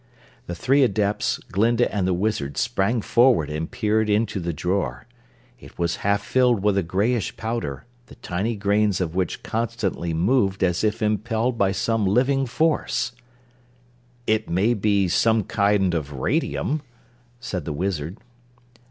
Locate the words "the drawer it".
4.39-5.77